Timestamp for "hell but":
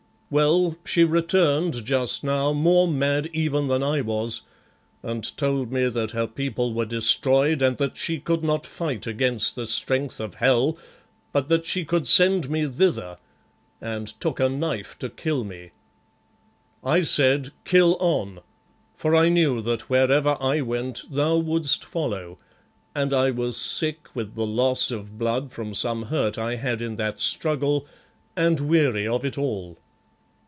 10.35-11.49